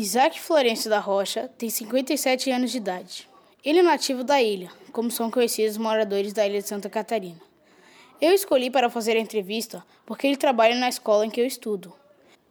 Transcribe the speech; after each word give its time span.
Isaac 0.00 0.40
Florencio 0.40 0.88
da 0.88 1.00
Rocha 1.00 1.50
tem 1.58 1.68
57 1.68 2.52
anos 2.52 2.70
de 2.70 2.76
idade. 2.76 3.28
Ele 3.64 3.80
é 3.80 3.82
nativo 3.82 4.22
da 4.22 4.40
ilha, 4.40 4.70
como 4.92 5.10
são 5.10 5.28
conhecidos 5.28 5.72
os 5.72 5.78
moradores 5.78 6.32
da 6.32 6.46
ilha 6.46 6.62
de 6.62 6.68
Santa 6.68 6.88
Catarina. 6.88 7.40
Eu 8.20 8.32
escolhi 8.32 8.70
para 8.70 8.88
fazer 8.88 9.16
a 9.16 9.20
entrevista 9.20 9.84
porque 10.06 10.28
ele 10.28 10.36
trabalha 10.36 10.76
na 10.76 10.88
escola 10.88 11.26
em 11.26 11.30
que 11.30 11.40
eu 11.40 11.44
estudo. 11.44 11.92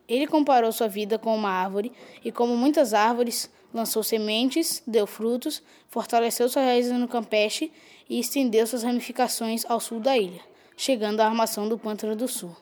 Ele 0.10 0.28
comparou 0.28 0.74
sua 0.74 0.90
vida 0.90 1.18
com 1.18 1.34
uma 1.34 1.50
árvore 1.50 1.94
e, 2.22 2.34
como 2.34 2.58
muitas 2.58 2.94
árvores, 2.94 3.50
lançou 3.74 4.04
sementes, 4.04 4.84
deu 4.86 5.08
frutos, 5.08 5.64
fortaleceu 5.88 6.50
suas 6.50 6.66
raízes 6.66 6.92
no 6.92 7.08
Campeche 7.08 7.72
e 8.10 8.20
estendeu 8.20 8.68
suas 8.68 8.84
ramificações 8.84 9.64
ao 9.70 9.80
sul 9.80 10.02
da 10.02 10.18
ilha, 10.18 10.42
chegando 10.76 11.22
à 11.22 11.26
armação 11.26 11.70
do 11.70 11.78
Pântano 11.78 12.14
do 12.14 12.28
Sul, 12.28 12.54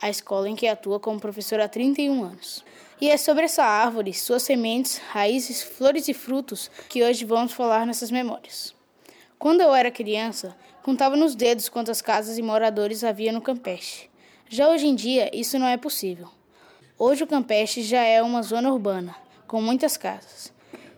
a 0.00 0.08
escola 0.08 0.48
em 0.48 0.56
que 0.56 0.66
atua 0.66 1.00
como 1.00 1.20
professor 1.20 1.60
há 1.60 1.68
31 1.68 2.24
anos. 2.24 2.64
E 3.00 3.10
é 3.10 3.16
sobre 3.16 3.44
essa 3.44 3.64
árvore, 3.64 4.12
suas 4.12 4.42
sementes, 4.42 4.98
raízes, 4.98 5.62
flores 5.62 6.08
e 6.08 6.14
frutos 6.14 6.70
que 6.88 7.02
hoje 7.02 7.24
vamos 7.24 7.52
falar 7.52 7.86
nessas 7.86 8.10
memórias. 8.10 8.74
Quando 9.38 9.60
eu 9.60 9.74
era 9.74 9.90
criança, 9.90 10.56
contava 10.82 11.16
nos 11.16 11.34
dedos 11.34 11.68
quantas 11.68 12.02
casas 12.02 12.38
e 12.38 12.42
moradores 12.42 13.04
havia 13.04 13.30
no 13.30 13.40
Campeche. 13.40 14.08
Já 14.48 14.68
hoje 14.68 14.86
em 14.86 14.94
dia, 14.94 15.30
isso 15.32 15.58
não 15.58 15.66
é 15.66 15.76
possível. 15.76 16.28
Hoje 16.98 17.22
o 17.22 17.26
Campeche 17.26 17.82
já 17.82 18.02
é 18.02 18.20
uma 18.20 18.42
zona 18.42 18.72
urbana, 18.72 19.14
com 19.46 19.60
muitas 19.62 19.96
casas. 19.96 20.52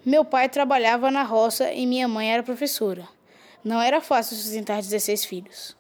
Meu 0.07 0.25
pai 0.25 0.49
trabalhava 0.49 1.11
na 1.11 1.23
roça 1.23 1.71
e 1.73 1.87
minha 1.87 2.09
mãe 2.09 2.33
era 2.33 2.43
professora. 2.43 3.07
Não 3.63 3.83
era 3.83 4.01
fácil 4.01 4.37
sustentar 4.37 4.81
16 4.81 5.27
filhos. 5.27 5.77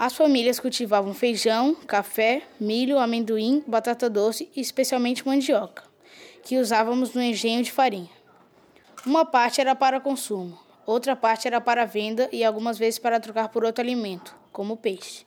As 0.00 0.14
famílias 0.14 0.60
cultivavam 0.60 1.12
feijão, 1.12 1.74
café, 1.74 2.42
milho, 2.60 3.00
amendoim, 3.00 3.64
batata 3.66 4.08
doce 4.08 4.48
e 4.54 4.60
especialmente 4.60 5.26
mandioca, 5.26 5.82
que 6.44 6.56
usávamos 6.56 7.14
no 7.14 7.20
engenho 7.20 7.64
de 7.64 7.72
farinha. 7.72 8.08
Uma 9.04 9.24
parte 9.24 9.60
era 9.60 9.74
para 9.74 9.98
consumo, 9.98 10.56
outra 10.86 11.16
parte 11.16 11.48
era 11.48 11.60
para 11.60 11.84
venda 11.84 12.28
e 12.30 12.44
algumas 12.44 12.78
vezes 12.78 13.00
para 13.00 13.18
trocar 13.18 13.48
por 13.48 13.64
outro 13.64 13.82
alimento, 13.82 14.36
como 14.52 14.76
peixe. 14.76 15.26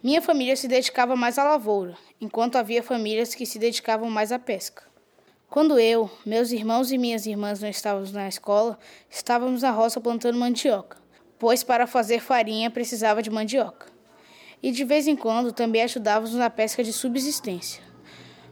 Minha 0.00 0.22
família 0.22 0.54
se 0.54 0.68
dedicava 0.68 1.16
mais 1.16 1.36
à 1.36 1.42
lavoura, 1.42 1.96
enquanto 2.20 2.58
havia 2.58 2.84
famílias 2.84 3.34
que 3.34 3.44
se 3.44 3.58
dedicavam 3.58 4.08
mais 4.08 4.30
à 4.30 4.38
pesca. 4.38 4.84
Quando 5.48 5.80
eu, 5.80 6.08
meus 6.24 6.52
irmãos 6.52 6.92
e 6.92 6.96
minhas 6.96 7.26
irmãs 7.26 7.60
não 7.60 7.68
estávamos 7.68 8.12
na 8.12 8.28
escola, 8.28 8.78
estávamos 9.10 9.62
na 9.62 9.72
roça 9.72 10.00
plantando 10.00 10.38
mandioca, 10.38 10.96
pois 11.40 11.64
para 11.64 11.86
fazer 11.86 12.20
farinha 12.20 12.70
precisava 12.70 13.22
de 13.22 13.30
mandioca. 13.30 13.89
E 14.62 14.70
de 14.70 14.84
vez 14.84 15.06
em 15.08 15.16
quando 15.16 15.52
também 15.52 15.82
ajudávamos 15.82 16.34
na 16.34 16.50
pesca 16.50 16.84
de 16.84 16.92
subsistência. 16.92 17.82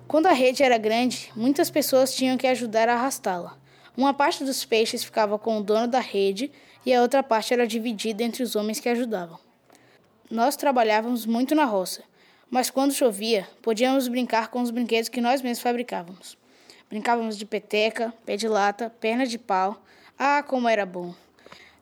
Quando 0.06 0.26
a 0.26 0.32
rede 0.32 0.62
era 0.62 0.78
grande, 0.78 1.30
muitas 1.36 1.70
pessoas 1.70 2.14
tinham 2.14 2.38
que 2.38 2.46
ajudar 2.46 2.88
a 2.88 2.94
arrastá-la. 2.94 3.58
Uma 3.96 4.14
parte 4.14 4.42
dos 4.42 4.64
peixes 4.64 5.04
ficava 5.04 5.38
com 5.38 5.58
o 5.58 5.62
dono 5.62 5.86
da 5.86 6.00
rede 6.00 6.50
e 6.86 6.94
a 6.94 7.02
outra 7.02 7.22
parte 7.22 7.52
era 7.52 7.66
dividida 7.66 8.22
entre 8.22 8.42
os 8.42 8.56
homens 8.56 8.80
que 8.80 8.88
ajudavam. 8.88 9.38
Nós 10.30 10.56
trabalhávamos 10.56 11.26
muito 11.26 11.54
na 11.54 11.64
roça, 11.64 12.02
mas 12.50 12.70
quando 12.70 12.94
chovia, 12.94 13.46
podíamos 13.60 14.08
brincar 14.08 14.48
com 14.48 14.62
os 14.62 14.70
brinquedos 14.70 15.08
que 15.08 15.20
nós 15.20 15.42
mesmos 15.42 15.62
fabricávamos. 15.62 16.38
Brincávamos 16.88 17.36
de 17.36 17.44
peteca, 17.44 18.14
pé 18.24 18.36
de 18.36 18.48
lata, 18.48 18.88
perna 18.88 19.26
de 19.26 19.38
pau. 19.38 19.82
Ah, 20.18 20.42
como 20.42 20.68
era 20.68 20.86
bom! 20.86 21.14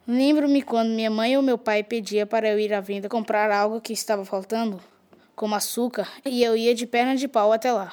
Lembro-me 0.09 0.63
quando 0.63 0.91
minha 0.91 1.11
mãe 1.11 1.37
ou 1.37 1.43
meu 1.43 1.59
pai 1.59 1.83
pedia 1.83 2.25
para 2.25 2.49
eu 2.49 2.61
ir 2.61 2.73
à 2.73 2.81
venda 2.81 3.09
comprar 3.09 3.51
algo 3.51 3.81
que 3.81 3.93
estava 3.93 4.25
faltando, 4.25 4.81
como 5.35 5.57
açúcar, 5.57 6.09
e 6.25 6.45
eu 6.45 6.57
ia 6.57 6.77
de 6.77 6.87
perna 6.87 7.17
de 7.17 7.27
pau 7.27 7.53
até 7.53 7.73
lá. 7.73 7.93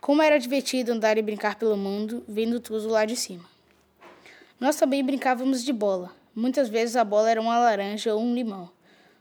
Como 0.00 0.22
era 0.22 0.40
divertido 0.40 0.92
andar 0.92 1.18
e 1.18 1.22
brincar 1.22 1.56
pelo 1.56 1.76
mundo, 1.76 2.24
vendo 2.26 2.58
tudo 2.58 2.88
lá 2.88 3.04
de 3.04 3.14
cima. 3.14 3.44
Nós 4.58 4.76
também 4.76 5.04
brincávamos 5.04 5.62
de 5.62 5.70
bola. 5.70 6.16
Muitas 6.34 6.70
vezes 6.70 6.96
a 6.96 7.04
bola 7.04 7.30
era 7.30 7.42
uma 7.42 7.58
laranja 7.58 8.14
ou 8.14 8.22
um 8.22 8.34
limão. 8.34 8.70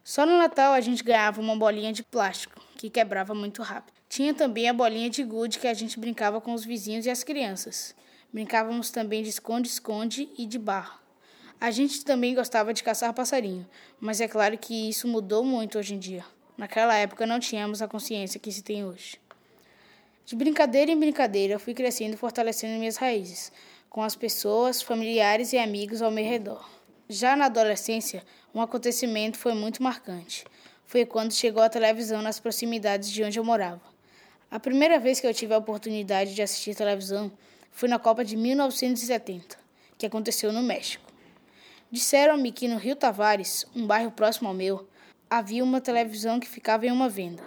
Só 0.02 0.26
no 0.26 0.38
Natal 0.38 0.72
a 0.72 0.80
gente 0.80 1.04
ganhava 1.04 1.42
uma 1.42 1.58
bolinha 1.58 1.92
de 1.92 2.04
plástico, 2.04 2.62
que 2.78 2.90
quebrava 2.90 3.36
muito 3.36 3.62
rápido. 3.62 3.98
Tinha 4.08 4.34
também 4.34 4.70
a 4.70 4.74
bolinha 4.74 5.10
de 5.10 5.26
gude 5.26 5.60
que 5.60 5.68
a 5.68 5.74
gente 5.74 6.00
brincava 6.00 6.40
com 6.40 6.54
os 6.54 6.64
vizinhos 6.64 7.06
e 7.06 7.10
as 7.10 7.22
crianças. 7.22 7.94
Brincávamos 8.32 8.92
também 8.92 9.24
de 9.24 9.30
esconde-esconde 9.30 10.30
e 10.38 10.46
de 10.46 10.58
barra. 10.58 11.06
A 11.60 11.72
gente 11.72 12.06
também 12.06 12.36
gostava 12.36 12.72
de 12.72 12.84
caçar 12.84 13.12
passarinho, 13.16 13.68
mas 14.00 14.22
é 14.22 14.28
claro 14.28 14.56
que 14.60 14.90
isso 14.90 15.08
mudou 15.08 15.44
muito 15.44 15.80
hoje 15.80 15.96
em 15.96 15.98
dia. 15.98 16.24
Naquela 16.56 16.96
época 16.96 17.26
não 17.26 17.40
tínhamos 17.40 17.82
a 17.82 17.88
consciência 17.88 18.40
que 18.40 18.52
se 18.52 18.62
tem 18.62 18.86
hoje. 18.86 19.20
De 20.24 20.36
brincadeira 20.36 20.92
em 20.92 21.00
brincadeira, 21.00 21.58
fui 21.58 21.74
crescendo 21.74 22.14
e 22.14 22.18
fortalecendo 22.18 22.78
minhas 22.78 22.98
raízes, 22.98 23.52
com 23.90 24.04
as 24.04 24.16
pessoas, 24.16 24.84
familiares 24.84 25.52
e 25.52 25.58
amigos 25.58 26.00
ao 26.00 26.12
meu 26.12 26.24
redor. 26.24 26.64
Já 27.10 27.36
na 27.36 27.46
adolescência, 27.46 28.24
um 28.54 28.62
acontecimento 28.62 29.40
foi 29.40 29.56
muito 29.56 29.82
marcante. 29.82 30.46
Foi 30.86 31.06
quando 31.06 31.34
chegou 31.34 31.64
a 31.64 31.70
televisão 31.70 32.22
nas 32.22 32.40
proximidades 32.40 33.10
de 33.10 33.24
onde 33.24 33.40
eu 33.40 33.44
morava. 33.44 33.82
A 34.52 34.60
primeira 34.60 35.00
vez 35.00 35.20
que 35.20 35.26
eu 35.26 35.34
tive 35.34 35.56
a 35.56 35.58
oportunidade 35.58 36.36
de 36.36 36.42
assistir 36.44 36.76
televisão 36.76 37.32
foi 37.72 37.90
na 37.90 37.98
Copa 37.98 38.24
de 38.24 38.38
1970, 38.38 39.58
que 39.98 40.06
aconteceu 40.06 40.54
no 40.54 40.62
México. 40.62 41.07
Disseram-me 41.90 42.52
que 42.52 42.68
no 42.68 42.76
Rio 42.76 42.98
Tavares, 42.98 43.66
um 43.74 43.88
bairro 43.88 44.12
próximo 44.12 44.50
ao 44.50 44.54
meu, 44.54 44.90
havia 45.30 45.64
uma 45.64 45.80
televisão 45.80 46.38
que 46.38 46.48
ficava 46.48 46.86
em 46.86 46.92
uma 46.92 47.08
venda. 47.08 47.42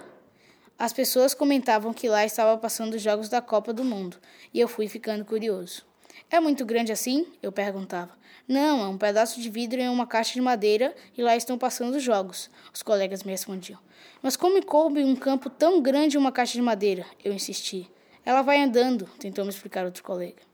As 0.79 0.95
pessoas 0.95 1.35
comentavam 1.35 1.93
que 1.93 2.09
lá 2.09 2.25
estava 2.25 2.57
passando 2.57 2.95
os 2.95 3.03
jogos 3.03 3.29
da 3.29 3.43
Copa 3.43 3.71
do 3.71 3.85
Mundo, 3.85 4.17
e 4.55 4.59
eu 4.59 4.67
fui 4.67 4.89
ficando 4.89 5.27
curioso. 5.27 5.85
É 6.31 6.41
muito 6.41 6.65
grande 6.65 6.91
assim? 6.91 7.27
Eu 7.43 7.53
perguntava. 7.53 8.19
Não, 8.49 8.83
é 8.83 8.89
um 8.89 8.97
pedaço 8.97 9.43
de 9.43 9.51
vidro 9.51 9.79
em 9.79 9.91
uma 9.91 10.07
caixa 10.07 10.33
de 10.33 10.41
madeira 10.41 10.95
e 11.19 11.23
lá 11.23 11.37
estão 11.37 11.59
passando 11.59 11.97
os 11.97 12.03
jogos, 12.03 12.51
os 12.73 12.83
colegas 12.83 13.23
me 13.23 13.33
respondiam. 13.33 13.79
Mas 14.23 14.37
como 14.37 14.65
coube 14.65 15.05
um 15.05 15.15
campo 15.15 15.51
tão 15.51 15.83
grande 15.83 16.17
em 16.17 16.21
uma 16.21 16.33
caixa 16.33 16.55
de 16.55 16.63
madeira? 16.63 17.05
Eu 17.23 17.35
insisti. 17.35 17.91
Ela 18.25 18.41
vai 18.41 18.63
andando, 18.63 19.05
tentou 19.19 19.45
me 19.45 19.51
explicar 19.51 19.85
outro 19.85 20.03
colega. 20.03 20.50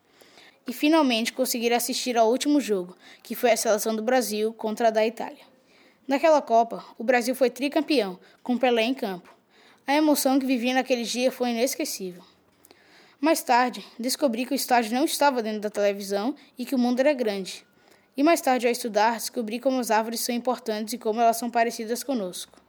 E 0.69 0.73
finalmente 0.73 1.33
conseguir 1.33 1.73
assistir 1.73 2.19
ao 2.19 2.29
último 2.29 2.61
jogo, 2.61 2.97
que 3.23 3.37
foi 3.37 3.53
a 3.53 3.57
seleção 3.57 3.95
do 3.95 4.03
Brasil 4.03 4.53
contra 4.53 4.89
a 4.89 4.91
da 4.91 5.07
Itália. 5.07 5.45
Naquela 6.09 6.43
Copa, 6.43 6.85
o 6.99 7.05
Brasil 7.05 7.37
foi 7.37 7.51
tricampeão, 7.51 8.19
com 8.43 8.59
Pelé 8.59 8.83
em 8.83 8.95
campo. 8.95 9.33
A 9.87 9.95
emoção 9.95 10.41
que 10.41 10.47
vivi 10.47 10.73
naquele 10.73 11.05
dia 11.05 11.31
foi 11.31 11.51
inesquecível. 11.51 12.23
Mais 13.21 13.43
tarde, 13.45 13.87
descobri 13.97 14.45
que 14.45 14.53
o 14.53 14.57
estádio 14.57 14.93
não 14.93 15.05
estava 15.05 15.41
dentro 15.41 15.61
da 15.61 15.71
televisão 15.71 16.35
e 16.59 16.67
que 16.67 16.75
o 16.75 16.79
mundo 16.79 16.99
era 16.99 17.13
grande. 17.13 17.65
E 18.17 18.23
mais 18.25 18.41
tarde, 18.41 18.67
ao 18.67 18.73
estudar, 18.73 19.15
descobri 19.15 19.61
como 19.61 19.79
as 19.79 19.93
árvores 19.93 20.21
são 20.21 20.35
importantes 20.35 20.95
e 20.95 20.99
como 20.99 21.21
elas 21.21 21.37
são 21.37 21.49
parecidas 21.49 22.03
conosco. 22.03 22.61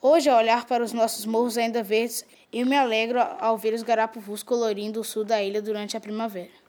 Hoje, 0.00 0.28
ao 0.28 0.36
olhar 0.36 0.66
para 0.66 0.84
os 0.84 0.92
nossos 0.92 1.24
morros 1.24 1.56
ainda 1.56 1.82
verdes, 1.82 2.26
eu 2.52 2.66
me 2.66 2.76
alegro 2.76 3.18
ao 3.40 3.56
ver 3.56 3.72
os 3.72 3.82
garapuvus 3.82 4.42
colorindo 4.42 5.00
o 5.00 5.04
sul 5.04 5.24
da 5.24 5.42
ilha 5.42 5.62
durante 5.62 5.96
a 5.96 6.00
primavera. 6.00 6.63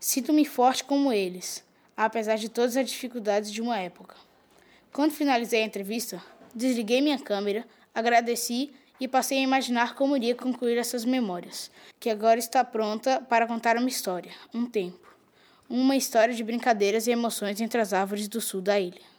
Sinto-me 0.00 0.44
forte 0.44 0.82
como 0.82 1.12
eles, 1.12 1.62
apesar 1.96 2.36
de 2.36 2.48
todas 2.48 2.76
as 2.76 2.90
dificuldades 2.90 3.52
de 3.52 3.62
uma 3.62 3.78
época. 3.78 4.16
Quando 4.92 5.12
finalizei 5.12 5.62
a 5.62 5.66
entrevista, 5.66 6.20
desliguei 6.52 7.00
minha 7.00 7.18
câmera, 7.18 7.64
agradeci 7.94 8.72
e 8.98 9.06
passei 9.06 9.38
a 9.38 9.42
imaginar 9.42 9.94
como 9.94 10.16
iria 10.16 10.34
concluir 10.34 10.78
essas 10.78 11.04
memórias, 11.04 11.70
que 12.00 12.10
agora 12.10 12.38
está 12.40 12.64
pronta 12.64 13.20
para 13.20 13.46
contar 13.46 13.76
uma 13.76 13.88
história, 13.88 14.32
um 14.52 14.66
tempo 14.66 15.10
uma 15.70 15.94
história 15.94 16.34
de 16.34 16.42
brincadeiras 16.42 17.06
e 17.06 17.12
emoções 17.12 17.60
entre 17.60 17.80
as 17.80 17.92
árvores 17.92 18.26
do 18.26 18.40
sul 18.40 18.60
da 18.60 18.80
ilha. 18.80 19.09